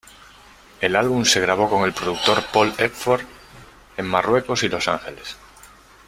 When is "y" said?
4.63-4.67